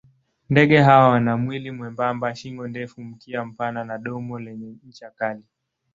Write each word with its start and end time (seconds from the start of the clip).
Ndege 0.49 0.77
hawa 0.77 1.09
wana 1.09 1.37
mwili 1.37 1.71
mwembamba, 1.71 2.35
shingo 2.35 2.67
ndefu, 2.67 3.01
mkia 3.03 3.45
mpana 3.45 3.83
na 3.83 3.97
domo 3.97 4.39
lenye 4.39 4.75
ncha 4.87 5.11
kali. 5.11 5.43